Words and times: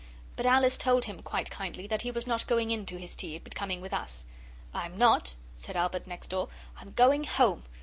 But 0.35 0.47
Alice 0.47 0.79
told 0.79 1.05
him, 1.05 1.21
quite 1.21 1.51
kindly, 1.51 1.85
that 1.85 2.01
he 2.01 2.09
was 2.09 2.25
not 2.25 2.47
going 2.47 2.71
in 2.71 2.87
to 2.87 2.97
his 2.97 3.15
tea, 3.15 3.37
but 3.37 3.53
coming 3.53 3.81
with 3.81 3.93
us. 3.93 4.25
'I'm 4.73 4.97
not,' 4.97 5.35
said 5.55 5.77
Albert 5.77 6.07
next 6.07 6.29
door; 6.29 6.49
'I'm 6.79 6.93
going 6.93 7.23
home. 7.25 7.65